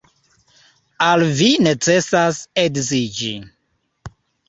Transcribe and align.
Al 1.09 1.27
vi 1.41 1.51
necesas 1.67 2.43
edziĝi. 2.65 3.33